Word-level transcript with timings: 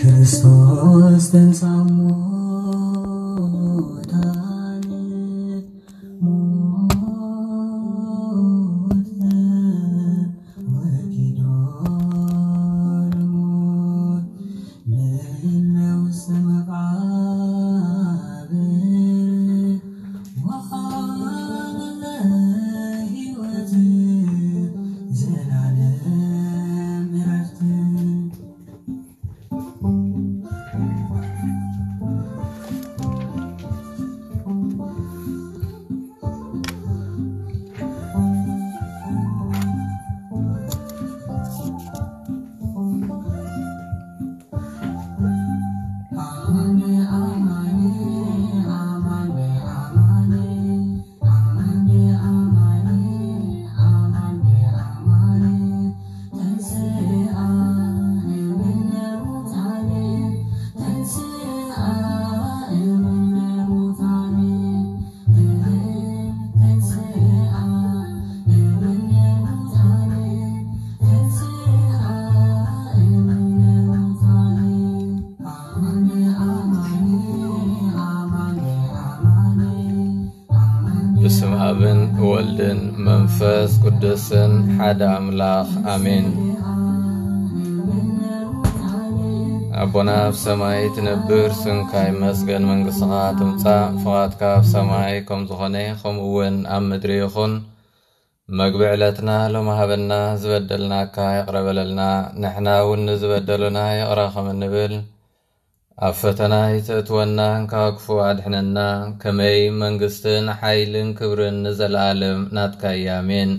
could 0.00 0.10
have 0.10 0.26
sworn 0.28 2.13
بسم 81.24 81.52
أبن 81.54 82.20
ولدن 82.20 82.80
منفس 83.00 83.80
قدسن 83.84 84.52
حدا 84.80 85.16
أملاخ 85.16 85.66
أمين 85.94 86.26
أبونا 89.74 90.30
في 90.30 90.36
سماي 90.36 90.88
تنبر 90.96 91.48
سنكاي 91.52 92.10
مسجن 92.12 92.62
من 92.64 92.86
قصغات 92.86 93.34
مطا 93.34 93.96
فغاتك 94.04 94.42
في 94.60 94.66
سماي 94.74 95.20
كم 95.20 95.46
زخنيخم 95.46 96.18
وين 96.18 96.66
أم 96.66 96.88
مدريخن 96.90 97.62
مقبعلتنا 98.48 99.48
لو 99.48 99.62
ما 99.62 99.84
هبلنا 99.84 100.36
زبدلنا 100.36 101.04
كاي 101.04 101.42
قربللنا 101.42 102.32
نحنا 102.40 102.82
ونزبدلنا 102.82 103.40
زبدلنا 103.44 103.84
يقراخم 104.00 104.46
النبل 104.50 104.94
ኣብ 106.06 106.14
ፈተና 106.20 106.54
ይተእትወና 106.74 107.40
ካብ 107.72 107.90
ክፉ 107.96 108.06
ኣድሕነና 108.28 108.78
ከመይ 109.22 109.58
መንግስትን 109.82 110.46
ሓይልን 110.60 111.08
ክብርን 111.18 111.56
ንዘለኣለም 111.64 112.40
ናትካ 112.56 112.82
እያሜን 113.00 113.50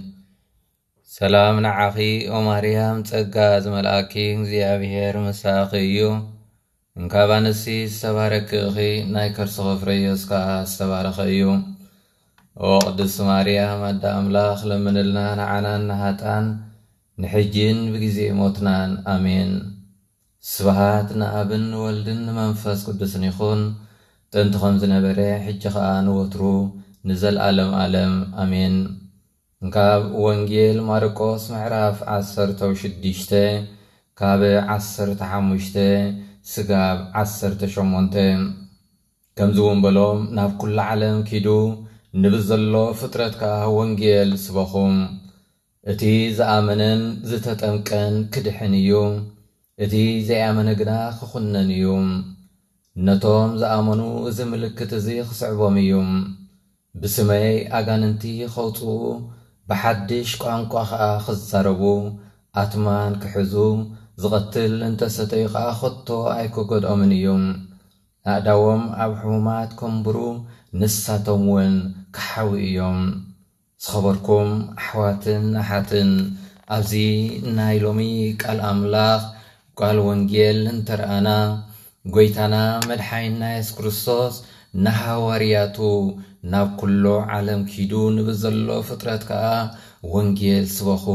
ሰላም 1.18 1.58
ንዓኺ 1.66 1.96
ኦ 2.38 2.40
ማርያም 2.48 2.98
ጸጋ 3.10 3.36
ዝመልኣኪ 3.66 4.14
እግዚኣብሔር 4.32 5.16
ምሳኺ 5.28 5.72
እዩ 5.86 5.98
እንካብ 7.02 7.30
ኣንስቲ 7.38 7.76
ዝተባረኪ 7.94 8.50
እኺ 8.70 8.78
ናይ 9.14 9.30
ከርስኾ 9.38 9.66
ፍረዮስ 9.84 10.22
ከዓ 10.32 10.48
ዝተባረኸ 10.72 11.18
እዩ 11.36 11.46
ኦ 12.72 12.72
ቅድስቲ 12.88 13.20
ማርያም 13.30 13.82
ኣዳ 13.92 14.04
ኣምላኽ 14.20 14.60
ለምንልና 14.72 15.18
ንዓናን 15.42 15.84
ንሃጣን 15.92 16.46
ንሕጂን 17.24 17.80
ብግዜ 17.96 18.18
ሞትናን 18.42 18.92
ኣሜን 19.16 19.54
ስብሓት 20.54 21.08
ንኣብን 21.20 21.64
ወልድን 21.84 22.20
መንፈስ 22.38 22.80
ቅዱስን 22.88 23.24
ይኹን 23.28 23.62
ጥንቲ 24.34 24.54
ከም 24.62 24.76
ዝነበረ 24.82 25.18
ሕጂ 25.46 25.62
ኸዓ 25.76 25.88
ንወትሩ 26.06 26.42
ንዘለኣለም 27.08 27.72
ኣለም 27.84 28.14
ኣሜን 28.44 28.76
ካብ 29.76 30.04
ወንጌል 30.26 30.78
ማርቆስ 30.90 31.44
ምዕራፍ 31.54 31.98
16 32.18 33.34
ካብ 34.22 34.42
15 34.76 35.84
ስጋብ 36.54 36.98
18 37.26 38.22
ከምዚ 39.38 39.58
እውን 39.68 39.80
በሎም 39.86 40.20
ናብ 40.40 40.52
ኵሉ 40.64 40.76
ዓለም 40.90 41.18
ኪዱ 41.30 41.48
ንብዝ 42.24 42.44
ዘሎ 42.50 42.74
ፍጥረት 43.00 43.34
ከዓ 43.42 43.58
ወንጌል 43.82 44.30
ስበኹም 44.46 44.96
እቲ 45.94 46.02
ዝኣመነን 46.38 47.02
ዝተጠምቀን 47.32 48.14
ክድሕን 48.36 48.76
እዩ 48.82 48.92
እቲ 49.84 49.94
ዘይኣመነ 50.28 50.70
ግና 50.80 50.92
ክኹነን 51.20 51.70
እዩ 51.78 51.86
ነቶም 53.06 53.50
ዝኣመኑ 53.62 54.02
እዚ 54.30 54.38
ምልክት 54.52 54.92
እዚ 55.00 55.08
ክስዕቦም 55.30 55.76
እዩ 55.82 55.92
ብስመይ 57.00 57.48
ኣጋንንቲ 57.80 58.24
ኸውፅኡ 58.54 58.86
ብሓድሽ 59.70 60.30
ቋንቋ 60.44 60.74
ኸዓ 60.90 61.04
ክዛረቡ 61.26 61.84
ኣትማን 62.62 63.14
ክሕዙ 63.22 63.54
ዝቐትል 64.22 64.74
እንተሰተዩ 64.90 65.44
ኸዓ 65.54 65.68
ኸቶ 65.82 66.08
ኣይክገድኦምን 66.36 67.12
እዩ 67.18 67.28
ኣእዳዎም 68.34 68.84
ኣብ 69.04 69.12
ሕሙማት 69.20 69.70
ከምብሩ 69.80 70.18
ንሳቶም 70.80 71.44
እውን 71.52 71.76
ክሓዊ 72.16 72.52
እዮም 72.70 73.00
ዝኸበርኩም 73.84 74.50
ኣሕዋትን 74.80 75.44
ኣሓትን 75.62 76.12
ኣብዚ 76.78 76.92
ናይ 77.58 77.78
ሎሚ 77.86 78.02
ቃል 78.42 78.60
ኣምላኽ 78.74 79.22
ቋል 79.80 79.98
ወንጌል 80.10 80.60
እንተረአና 80.74 81.30
ጐይታና 82.16 82.56
መድሓይን 82.90 83.34
ናያስ 83.42 83.70
ክርስቶስ 83.78 84.36
ንሃዋርያቱ 84.86 85.78
ናብ 86.52 86.70
ኵሎ 86.82 87.06
ዓለም 87.38 87.62
ኪዱ 87.72 87.92
ንብ 88.16 88.28
ዘሎ 88.42 88.68
ፍጥረት 88.88 89.24
ከዓ 89.30 89.46
ወንጌል 90.14 90.66
ስበኹ 90.76 91.06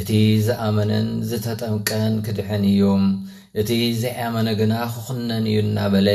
እቲ 0.00 0.10
ዝኣመነን 0.46 1.08
ዝተጠምቀን 1.30 2.14
ክድሕን 2.26 2.64
እዩ 2.72 2.88
እቲ 3.60 3.70
ዘይኣመነ 4.02 4.48
ግና 4.60 4.72
ክኽነን 4.94 5.44
እዩእናበለ 5.52 6.08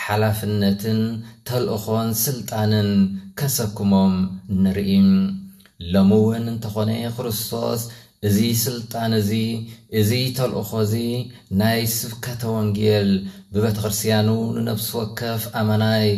ሓላፍነትን 0.00 1.00
ተልእኾን 1.48 2.10
ስልጣንን 2.24 2.90
ከሰኩሞም 3.40 4.14
ንርኢ 4.64 4.92
ሎም 5.94 6.10
እውን 6.18 6.44
እንተኾነ 6.54 6.90
ክርስቶስ 7.16 7.80
እዚ 8.26 8.38
ስልጣን 8.66 9.10
እዚ 9.18 9.32
እዚ 10.00 10.10
ተልእኾ 10.36 10.70
እዚ 10.84 10.94
ናይ 11.60 11.80
ስብከተ 11.96 12.42
ወንጌል 12.54 13.08
ብቤተ 13.54 13.76
ክርስትያኑ 13.82 14.28
ንነብሲ 14.54 14.88
ወከፍ 14.98 15.42
ኣመናይ 15.60 16.08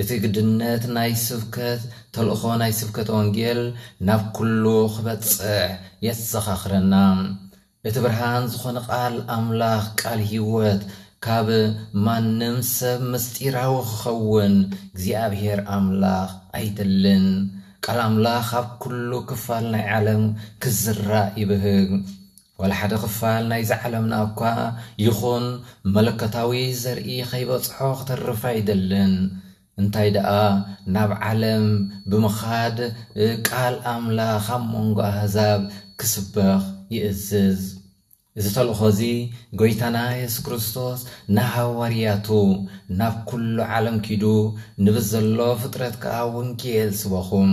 እቲ 0.00 0.08
ግድነት 0.22 0.84
ናይ 0.96 1.12
ስብከት 1.24 1.82
ተልእኾ 2.14 2.42
ናይ 2.62 2.72
ስብከተ 2.80 3.08
ወንጌል 3.18 3.60
ናብ 4.08 4.22
ኩሉ 4.38 4.64
ክበጽዕ 4.94 5.66
የዘኻኽረና 6.06 6.94
እቲ 7.88 7.96
ብርሃን 8.06 8.44
ዝኾነ 8.54 8.78
ቓል 8.88 9.14
ኣምላኽ 9.36 9.84
ቃል 10.00 10.22
ህይወት 10.30 10.82
ካብ 11.26 11.48
ማንም 12.06 12.56
ሰብ 12.76 12.98
ምስጢራዊ 13.12 13.74
ክኸውን 13.92 14.56
እግዚኣብሄር 14.94 15.60
ኣምላኽ 15.76 16.30
ኣይደልን 16.58 17.26
قال 17.86 17.98
املاخ 17.98 18.54
اب 18.54 18.68
كل 18.78 19.20
كفالنا 19.30 19.78
علم 19.82 20.34
كزرة 20.60 21.32
يبه 21.38 21.64
ولا 22.58 22.74
حدا 22.74 22.96
كفالنا 22.96 23.56
اذا 23.58 23.74
علمنا 23.74 24.22
اكو 24.22 24.76
يخون 24.98 25.44
ملكتاوي 25.84 26.72
زرعي 26.74 27.24
خيبو 27.24 27.58
صحو 27.58 27.92
خترف 27.94 28.44
يدلن 28.58 29.30
انتي 29.78 30.10
دا 30.10 30.64
ناب 30.86 31.12
علم 31.12 31.66
بمخاد 32.06 32.78
اه، 32.80 33.36
قال 33.48 33.74
املاخ 33.94 34.46
منغو 34.56 35.00
هزاب 35.02 35.70
كسبخ 35.98 36.62
يئزز 36.90 37.78
እዚ 38.38 38.46
ተልእኾ 38.56 38.80
እዚ 38.92 39.00
ጎይታና 39.60 39.98
የሱስ 40.18 40.36
ክርስቶስ 40.46 41.00
ንሃዋርያቱ 41.36 42.28
ናብ 42.98 43.14
ኩሉ 43.28 43.56
ዓለም 43.76 43.96
ኪዱ 44.06 44.24
ንብስ 44.84 45.06
ዘሎ 45.12 45.38
ፍጥረት 45.62 45.94
ከዓ 46.02 46.18
ወንጌል 46.36 46.90
ስበኹም 47.00 47.50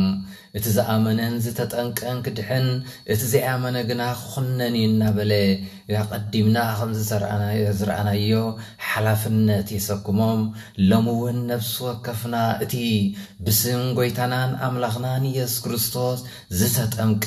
እቲ 0.57 0.65
ዝኣመነን 0.75 1.33
ዝተጠንቀን 1.45 2.17
ክድሕን 2.25 2.67
እቲ 3.13 3.21
ዘይኣመነ 3.31 3.75
ግና 3.89 4.01
ክኹነን 4.19 4.75
እናበለ 4.83 5.31
ኣቐዲምና 6.01 6.57
ከምዝዝረኣናዮ 6.81 8.31
ሓላፍነት 8.95 9.67
የሰጉሞም 9.75 10.41
ሎም 10.89 11.05
እውን 11.13 11.37
ነብሲ 11.49 11.71
ወከፍና 11.85 12.35
እቲ 12.63 12.75
ብስም 13.45 13.81
ጎይታናን 13.97 14.51
ኣምላኽናን 14.67 15.23
ኢየሱስ 15.31 15.57
ክርስቶስ 15.63 16.19
ዝተጠምቀ 16.59 17.25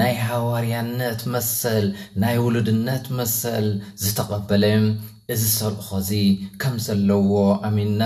ናይ 0.00 0.14
ሃዋርያነት 0.28 1.20
መሰል 1.34 1.86
ናይ 2.24 2.36
ውሉድነት 2.46 3.06
መሰል 3.18 3.68
ዝተቐበለ 4.04 4.64
እዚ 5.34 5.40
ዝተልእኾ 5.52 5.88
እዚ 6.02 6.10
ከም 6.64 6.74
ዘለዎ 6.88 7.32
ኣሚንና 7.70 8.02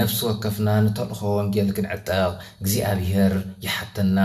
ነብሲ 0.00 0.20
ወከፍና 0.28 0.68
ንተልእኾ 0.84 1.22
ወንጌል 1.38 1.70
ክንዕጠቕ 1.78 2.30
እግዚኣብሔር 2.62 3.34
ይሓተና 3.66 4.16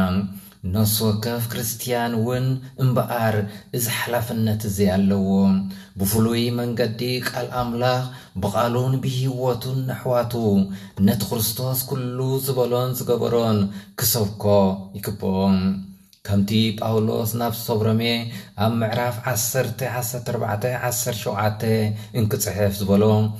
نصوكف 0.64 1.48
كريستيان 1.54 2.14
ون 2.14 2.62
امبار 2.82 3.46
إز 3.76 3.88
حلافنة 3.88 4.60
زي 4.66 4.96
اللوم 4.96 5.70
بفلوي 5.96 6.52
من 6.52 6.76
قديك 6.76 7.38
الأملاخ 7.38 8.06
بقالون 8.36 9.00
بهيوتون 9.00 9.88
نحواتو 9.88 10.66
نت 11.00 11.24
خرستوس 11.24 11.84
كلو 11.84 12.38
زبالون 12.40 12.94
زقبرون 12.94 13.72
كسوكو 13.98 14.78
يكبون 14.96 15.86
كمتي 16.24 16.72
باولوس 16.72 17.36
ناب 17.36 17.54
صبرمي 17.54 18.32
أم 18.60 18.80
معراف 18.80 19.28
عسرتي 19.28 19.86
عسرت 19.86 20.30
ربعتي 20.30 20.68
عسر 20.74 21.14
شوعتي 21.14 21.94
إنك 22.16 22.32
تصحف 22.32 22.74
زبالون 22.78 23.32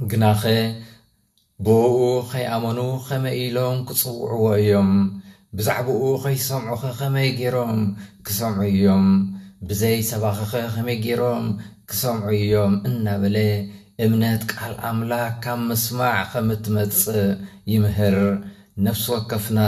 جناخي 0.00 0.74
بوو 1.58 2.22
خي 2.22 2.46
امنو 2.46 2.98
خي 2.98 3.18
مئيلون 3.18 3.84
كسوعو 3.84 4.54
ايوم 4.54 5.20
ብዛዕባኡ 5.58 6.04
ኸይሰምዑኸ 6.22 6.82
ኸመይ 6.98 7.28
ገይሮም 7.38 7.76
ክሰምዑ 8.26 8.62
እዮም 8.72 9.04
ብዘይ 9.68 9.98
ሰባኽኸ 10.10 10.52
ኸመይ 10.74 10.96
ገይሮም 11.04 11.44
ክሰምዑ 11.90 12.30
እዮም 12.40 12.74
እናበለ 12.88 13.36
እምነት 14.04 14.42
ቃል 14.52 14.74
ኣምላክ 14.88 15.34
ካብ 15.44 15.60
ምስማዕ 15.68 16.16
ከም 16.30 16.46
እትመጽእ 16.54 17.20
ይምህር 17.72 18.16
ነፍሲ 18.86 19.04
ወከፍና 19.14 19.60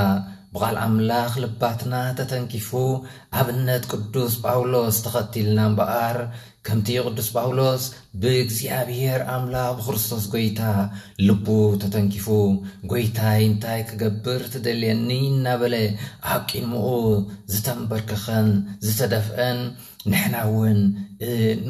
ብቓል 0.55 0.77
ኣምላኽ 0.87 1.33
ልባትና 1.45 1.95
ተተንኪፉ 2.21 2.71
ኣብነት 3.39 3.85
ቅዱስ 3.93 4.33
ጳውሎስ 4.47 4.99
ተኸቲልና 5.05 5.59
እምበኣር 5.71 6.17
كمتي 6.67 6.99
قدس 6.99 7.29
باولوس 7.31 7.93
زيابير 8.49 9.37
أملا 9.37 9.73
بخرسطوس 9.73 10.29
غويتا 10.33 10.91
لبو 11.19 11.75
تتنكفو 11.75 12.65
قويتا 12.89 13.39
إنتاي 13.39 13.83
كقبر 13.83 14.41
تدليانين 14.41 15.43
نابلي 15.43 15.97
أكي 16.25 16.59
المؤو 16.59 17.29
زتن 17.47 17.89
بركخن 17.89 18.63
زتدفئن 18.81 19.73
نحنا 20.07 20.45
وين 20.45 21.05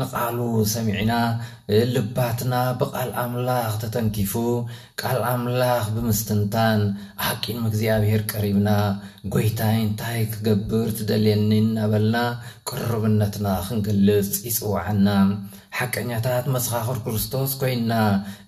نقالو 0.03 0.65
سمعنا 0.65 1.41
لباتنا 1.69 2.73
بقال 2.73 3.13
أملاخ 3.13 3.79
تتنكفو 3.79 4.67
قال 5.03 5.17
أملاخ 5.23 5.91
بمستنتان 5.91 6.95
أكي 7.31 7.53
المؤزيابير 7.53 8.21
كريبنا 8.21 8.99
قويتا 9.33 9.71
إنتاي 9.83 10.27
كقبر 10.27 10.91
تدليانين 10.91 11.75
نابلنا 11.75 12.39
كربنتنا 12.65 13.61
خنقلس 13.61 14.47
إسوعنا 14.47 14.86
ዝበዓልና 14.89 15.11
ሓቀኛታት 15.77 16.45
መሰኻኽር 16.55 16.99
ክርስቶስ 17.05 17.51
ኮይንና 17.61 17.93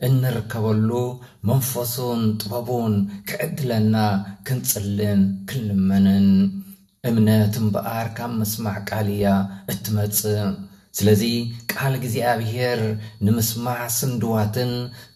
እንርከበሉ 0.07 0.91
መንፈሱን 1.49 2.21
ጥበቡን 2.41 2.95
ክዕድለና 3.29 3.97
ክንጽልን 4.47 5.21
ክንልመንን 5.49 6.29
እምነት 7.11 7.55
እምበኣር 7.63 8.09
ካብ 8.17 8.33
ምስማዕ 8.41 8.77
ቃል 8.91 9.09
እያ 9.17 9.27
እትመፅእ 9.73 10.39
ስለዚ 11.01 11.23
ቃል 11.75 11.93
እግዚኣብሔር 12.01 12.81
ንምስማዕ 13.27 13.81
ስንድዋትን 13.99 14.73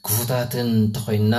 ክፉታትን 0.06 0.68
እንተኮይንና 0.82 1.34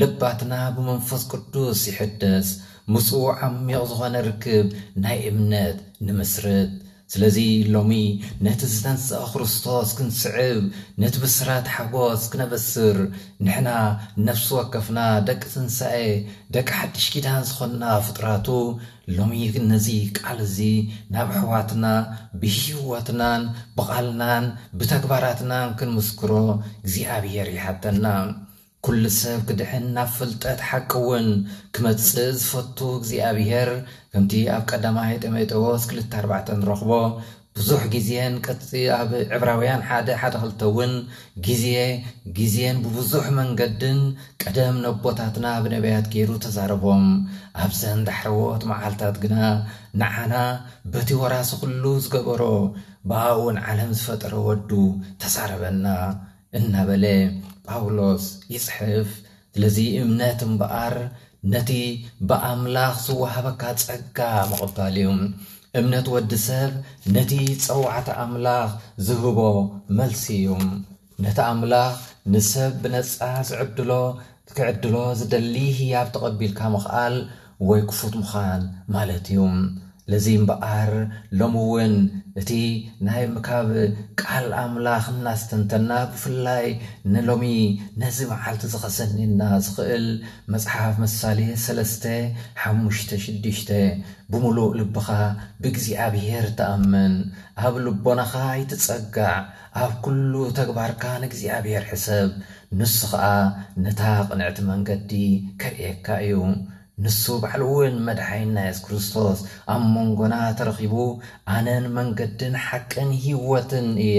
ልባትና 0.00 0.52
ብመንፈስ 0.76 1.24
ቅዱስ 1.32 1.82
ይሕደስ 1.92 2.50
ምስኡ 2.94 3.22
ዓሚቕ 3.48 3.82
ዝኾነ 3.92 4.14
ርክብ 4.30 4.68
ናይ 5.04 5.18
እምነት 5.32 5.78
ንምስርት 6.08 6.72
ስለዚ 7.12 7.38
ሎሚ 7.72 7.92
ነቲ 8.44 8.60
ዝተንስአ 8.72 9.18
ክርስቶስ 9.32 9.88
ክንስዕብ 9.96 10.60
ነቲ 11.02 11.14
ብስራት 11.22 11.66
ሓጎስ 11.74 12.22
ክነበስር 12.32 12.96
ንሕና 13.44 13.68
ነፍሲ 14.26 14.46
ወከፍና 14.58 14.98
ደቂ 15.28 15.42
ትንሳኤ 15.54 15.98
ደቂ 16.56 16.68
ሓድሽ 16.78 17.06
ኪዳን 17.14 17.42
ዝኾንና 17.48 17.84
ፍጥራቱ 18.06 18.46
ሎሚ 19.18 19.32
ነዚ 19.72 19.88
ቃል 20.20 20.40
እዚ 20.46 20.56
ናብ 21.14 21.28
ኣሕዋትና 21.40 21.84
ብሂወትናን 22.44 23.44
ብቓልናን 23.80 24.46
ብተግባራትናን 24.78 25.76
ክንምስክሮ 25.80 26.32
እግዚኣብሄር 26.86 27.50
ይሓተና 27.56 28.04
كل 28.84 29.10
سب 29.10 29.44
كدحن 29.48 29.94
نفلت 29.94 30.46
أتحكون 30.46 31.48
كما 31.72 31.92
تسز 31.92 32.42
فتو 32.42 33.02
زي 33.02 33.30
أبيهر 33.30 33.82
كمتي 34.12 34.50
أب 34.56 34.62
قدام 34.68 34.98
هيت 34.98 35.24
أمي 35.24 35.46
تواس 35.46 35.86
كل 35.86 36.02
تربعة 36.02 36.44
رخبة 36.50 37.20
بزوح 37.56 37.86
جزيان 37.86 38.40
كتي 38.40 38.92
أب 38.92 39.26
عبراويان 39.30 39.82
حدا 39.82 40.16
حدا 40.16 40.38
هلتون 40.38 41.06
جزية 41.36 42.02
جزيان 42.26 42.82
ببزوح 42.82 43.30
من 43.30 43.48
قدن 43.60 44.14
قدام 44.46 44.86
نبوتاتنا 44.86 45.60
بنبيات 45.60 46.06
كيرو 46.06 46.36
تزاربهم 46.36 47.28
أبزن 47.56 48.04
دحروات 48.04 48.64
معالتات 48.66 49.22
قنا 49.26 49.66
نحنا 49.94 50.60
بتي 50.84 51.14
وراس 51.14 51.54
كلوز 51.54 52.06
قبرو 52.08 52.74
باون 53.04 53.56
عالم 53.58 53.92
فترة 53.92 54.38
ودو 54.38 54.96
تزاربنا 55.20 56.20
إنها 56.54 56.84
بلي 56.84 57.42
ጳውሎስ 57.70 58.24
ይጽሕፍ 58.54 59.10
ስለዚ 59.54 59.76
እምነት 60.04 60.40
እምበኣር 60.46 60.94
ነቲ 61.52 61.70
ብኣምላኽ 62.28 62.94
ዝወሃበካ 63.06 63.62
ጸጋ 63.82 64.18
ምቕባል 64.50 64.96
እዩ 65.02 65.08
እምነት 65.80 66.06
ወዲ 66.14 66.32
ሰብ 66.46 66.72
ነቲ 67.16 67.32
ጸዋዕቲ 67.64 68.08
ኣምላኽ 68.22 68.70
ዝህቦ 69.06 69.38
መልሲ 69.98 70.24
እዩ 70.40 70.50
ነቲ 71.24 71.38
ኣምላኽ 71.50 71.94
ንሰብ 72.32 72.72
ብነጻ 72.82 73.16
ዝዕድሎ 73.50 73.90
ክዕድሎ 74.56 74.94
ዝደሊ 75.20 75.54
ህያብ 75.78 76.08
ተቐቢልካ 76.16 76.60
ምኽኣል 76.74 77.14
ወይ 77.68 77.80
ክፉት 77.90 78.14
ምዃን 78.22 78.62
ማለት 78.94 79.26
እዩ 79.32 79.38
ለዚ 80.10 80.26
እምበኣር 80.36 80.92
ሎሚ 81.40 81.52
እውን 81.64 81.92
እቲ 82.40 82.50
ናይ 83.06 83.24
ምካብ 83.34 83.68
ቃል 84.20 84.46
ኣምላኽ 84.62 85.04
እናስተንተና 85.12 85.90
ብፍላይ 86.12 86.66
ንሎሚ 87.12 87.42
ነዚ 88.02 88.18
መዓልቲ 88.32 88.62
ዝኸሰኒና 88.72 89.40
ዝኽእል 89.66 90.06
መፅሓፍ 90.54 90.96
መሳሌ 91.02 91.38
ሰለስተ 91.64 92.04
ሓሙሽተ 92.62 93.10
ሽዱሽተ 93.26 93.70
ብምሉእ 94.32 94.72
ልብኻ 94.80 95.08
ብእግዚኣብሄር 95.62 96.46
ተኣምን 96.58 97.14
ኣብ 97.64 97.74
ልቦናኻ 97.86 98.32
ይትፀጋዕ 98.62 99.36
ኣብ 99.82 99.92
ኩሉ 100.04 100.32
ተግባርካ 100.60 101.02
ንእግዚኣብሄር 101.24 101.84
ሕሰብ 101.92 102.28
ንሱ 102.80 102.98
ከዓ 103.14 103.24
ነታ 103.86 104.00
ቕንዕቲ 104.28 104.58
መንገዲ 104.72 105.12
ከርእየካ 105.62 106.06
እዩ 106.26 106.36
ንሱ 107.02 107.22
ባዕሉ 107.42 107.62
እውን 107.72 107.94
መድሓይና 108.06 108.56
የሱስ 108.64 108.78
ክርስቶስ 108.86 109.38
ኣብ 109.74 109.82
መንጎና 109.94 110.34
ተረኺቡ 110.58 110.94
ኣነን 111.52 111.84
መንገድን 111.98 112.54
ሓቅን 112.64 113.10
ህይወትን 113.22 113.86
እየ 114.06 114.18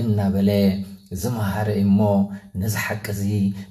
እናበለ 0.00 0.50
ዝመሃረ 1.22 1.68
እሞ 1.84 1.98
ነዚ 2.60 2.74
ሓቂ 2.84 3.04
እዚ 3.16 3.22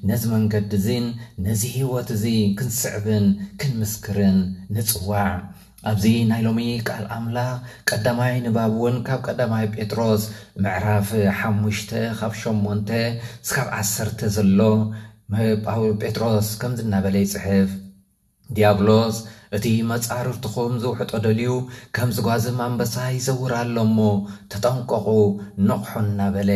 ነዚ 0.09 0.23
መንገዲ 0.33 0.71
እዚን 0.79 1.05
ነዚ 1.45 1.61
ህይወት 1.75 2.09
እዚ 2.15 2.25
ክንስዕብን 2.61 3.25
ክንምስክርን 3.61 4.37
ንፅዋዕ 4.77 5.29
ኣብዚ 5.91 6.03
ናይ 6.31 6.41
ሎሚ 6.47 6.59
ቃል 6.89 7.05
ኣምላኽ 7.17 7.55
ቀዳማይ 7.91 8.35
ንባብ 8.45 8.73
እውን 8.79 8.97
ካብ 9.07 9.21
ቀዳማይ 9.27 9.65
ጴጥሮስ 9.75 10.23
ምዕራፍ 10.65 11.09
ሓሙሽተ 11.39 11.91
ካብ 12.19 12.33
ሸሞንተ 12.41 12.89
ስካብ 13.49 13.69
ዓሰርተ 13.77 14.19
ዘሎ 14.37 14.59
ጴጥሮስ 16.03 16.49
ከምዚ 16.63 16.79
እናበለ 16.89 17.15
ይፅሕፍ 17.25 17.71
ዲያብሎስ 18.57 19.17
እቲ 19.57 19.65
መጻርፍትኹም 19.89 20.73
ዝውሕጦ 20.83 21.11
ደልዩ 21.25 21.49
ከም 21.95 22.09
ዝጓዝም 22.17 22.57
ኣንበሳ 22.65 22.95
ይዘውር 23.17 23.53
ኣሎሞ 23.59 23.97
ተጠንቀቑ 24.51 25.07
ነቑሑ 25.69 25.95
እናበለ 26.11 26.51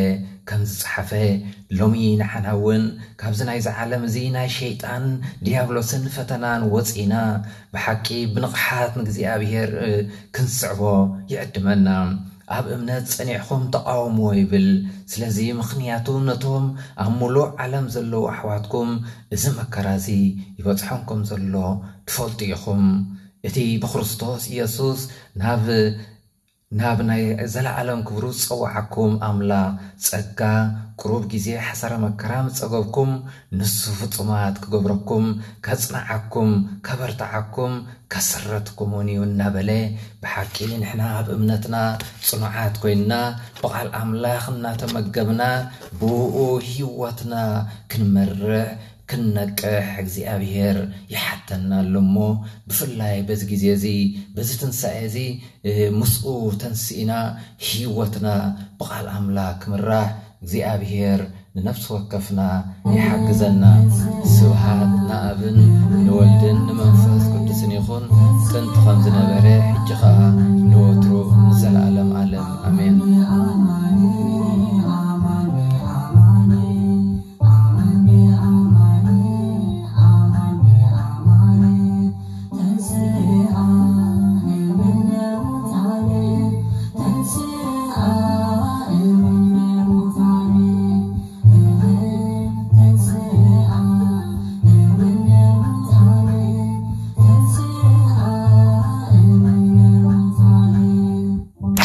ከም 0.50 0.62
ዝፀሓፈ 0.72 1.10
ሎሚ 1.80 1.96
ንሓና 2.22 2.46
እውን 2.58 2.84
ካብዚ 3.22 3.40
ናይዚ 3.50 3.68
ዓለም 3.84 4.04
እዚ 4.10 4.16
ናይ 4.38 4.50
ሸይጣን 4.58 5.06
ዲያብሎስን 5.48 6.06
ፈተናን 6.18 6.64
ወፂና 6.75 7.14
ብሓቂ 7.75 8.08
ብንቕሓት 8.36 8.94
ንእግዚኣብሔር 9.00 9.72
ክንስዕቦ 10.38 10.82
ይዕድመና 11.34 11.88
ኣብ 12.54 12.66
እምነት 12.74 13.06
ጸኒዕኹም 13.16 13.62
ተቃወምዎ 13.74 14.28
ይብል 14.40 14.68
ስለዚ 15.12 15.38
ምኽንያቱ 15.60 16.08
ነቶም 16.28 16.66
ኣብ 17.04 17.12
ሙሉእ 17.20 17.46
ዓለም 17.64 17.86
ዘለዉ 17.94 18.24
ኣሕዋትኩም 18.34 18.90
እዚ 19.36 19.44
መከራ 19.60 19.86
እዚ 20.00 20.08
ይበፅሖምኩም 20.60 21.22
ዘሎ 21.30 21.56
ትፈልጡ 22.10 22.40
ኢኹም 22.54 22.84
እቲ 23.48 23.58
ብክርስቶስ 23.84 24.42
ኢየሱስ 24.54 25.00
ናብ 25.42 25.64
ናብ 26.79 27.00
ናይ 27.10 27.24
ዘለዓለም 27.53 28.00
ክብሩ 28.08 28.25
ዝፀዋዓኩም 28.39 29.12
ኣምላ 29.27 29.51
ፀጋ 30.08 30.39
ቅሩብ 31.00 31.24
ግዜ 31.34 31.48
ሓሰረ 31.67 31.91
መከራ 32.03 32.32
ፀገብኩም 32.58 33.12
ንሱ 33.58 33.77
ፍፁማት 34.00 34.55
ክገብረኩም 34.63 35.25
ከጽናዓኩም 35.65 36.51
ከበርትዓኩም 36.88 37.74
ከስረትኩም 38.15 38.91
እውን 38.96 39.08
እዩ 39.13 39.22
እናበለ 39.29 39.70
ብሓቂ 40.24 40.55
ንሕና 40.82 41.01
ኣብ 41.20 41.27
እምነትና 41.38 41.75
ፅኑዓት 42.29 42.75
ኮይንና 42.86 43.13
ብቓል 43.62 43.89
ኣምላኽ 44.01 44.44
እናተመገብና 44.55 45.41
ብኡ 46.01 46.36
ህይወትና 46.72 47.34
ክንመርሕ 47.94 48.60
ክንነቅሕ 49.12 49.88
እግዚኣብሄር 50.04 50.78
ይሓተና 51.14 51.72
ኣሎ 51.84 51.94
እሞ 52.06 52.16
ብፍላይ 52.70 53.16
በዚ 53.28 53.42
ግዜ 53.52 53.64
እዚ 53.78 53.86
በዚ 54.36 54.50
ትንሳኤ 54.62 54.98
እዚ 55.10 55.18
ምስኡ 56.00 56.26
ተንስኢና 56.62 57.12
ሂወትና 57.68 58.28
ብቓል 58.80 59.08
ኣምላክ 59.18 59.58
ክምራሕ 59.64 60.08
እግዚኣብሄር 60.44 61.22
ንነፍሲ 61.58 61.86
ወከፍና 61.96 62.40
ይሓግዘና 62.96 63.64
ስብሓት 64.38 64.90
ንኣብን 65.10 65.58
ንወልድን 66.06 66.58
ንመንፈስ 66.70 67.24
ቅዱስን 67.36 67.72
ይኹን 67.78 68.06
ጥንቲ 68.50 68.76
ከም 68.88 69.00
ዝነበረ 69.08 69.46
ሕጂ 69.70 69.90
ከዓ 70.02 70.18
ንወትሩ 70.70 71.14
ንዘለኣለም 71.48 72.12
ኣለም 72.24 72.50
ኣሜን 72.72 72.95